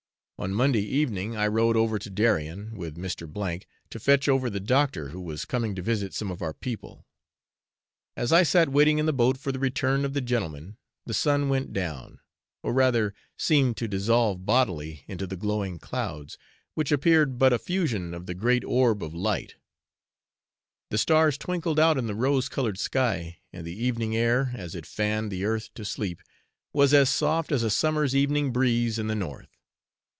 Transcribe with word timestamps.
On 0.43 0.55
Monday 0.55 0.81
evening 0.81 1.35
I 1.37 1.45
rowed 1.45 1.77
over 1.77 1.99
to 1.99 2.09
Darien 2.09 2.73
with 2.75 2.97
Mr. 2.97 3.61
to 3.91 3.99
fetch 3.99 4.27
over 4.27 4.49
the 4.49 4.59
doctor, 4.59 5.09
who 5.09 5.21
was 5.21 5.45
coming 5.45 5.75
to 5.75 5.83
visit 5.83 6.15
some 6.15 6.31
of 6.31 6.41
our 6.41 6.51
people. 6.55 7.05
As 8.17 8.31
I 8.33 8.41
sat 8.41 8.69
waiting 8.69 8.97
in 8.97 9.05
the 9.05 9.13
boat 9.13 9.37
for 9.37 9.51
the 9.51 9.59
return 9.59 10.03
of 10.03 10.13
the 10.15 10.19
gentlemen, 10.21 10.77
the 11.05 11.13
sun 11.13 11.47
went 11.47 11.73
down, 11.73 12.21
or 12.63 12.73
rather 12.73 13.13
seemed 13.37 13.77
to 13.77 13.87
dissolve 13.87 14.43
bodily 14.43 15.03
into 15.07 15.27
the 15.27 15.35
glowing 15.37 15.77
clouds, 15.77 16.39
which 16.73 16.91
appeared 16.91 17.37
but 17.37 17.53
a 17.53 17.59
fusion 17.59 18.15
of 18.15 18.25
the 18.25 18.33
great 18.33 18.63
orb 18.65 19.03
of 19.03 19.13
light; 19.13 19.57
the 20.89 20.97
stars 20.97 21.37
twinkled 21.37 21.79
out 21.79 21.99
in 21.99 22.07
the 22.07 22.15
rose 22.15 22.49
coloured 22.49 22.79
sky, 22.79 23.37
and 23.53 23.63
the 23.63 23.75
evening 23.77 24.15
air, 24.15 24.53
as 24.55 24.73
it 24.73 24.87
fanned 24.87 25.31
the 25.31 25.45
earth 25.45 25.71
to 25.75 25.85
sleep, 25.85 26.19
was 26.73 26.95
as 26.95 27.11
soft 27.11 27.51
as 27.51 27.61
a 27.61 27.69
summer's 27.69 28.15
evening 28.15 28.51
breeze 28.51 28.97
in 28.97 29.05
the 29.05 29.13
north. 29.13 29.49